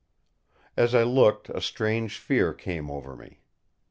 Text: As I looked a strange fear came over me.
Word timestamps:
As 0.75 0.95
I 0.95 1.03
looked 1.03 1.49
a 1.49 1.61
strange 1.61 2.17
fear 2.17 2.55
came 2.55 2.89
over 2.89 3.15
me. 3.15 3.41